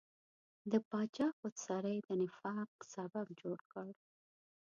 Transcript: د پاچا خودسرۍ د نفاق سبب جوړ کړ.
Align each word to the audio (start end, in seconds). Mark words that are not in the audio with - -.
د 0.71 0.73
پاچا 0.89 1.27
خودسرۍ 1.37 1.97
د 2.07 2.09
نفاق 2.21 2.71
سبب 2.93 3.27
جوړ 3.41 3.57
کړ. 3.71 3.87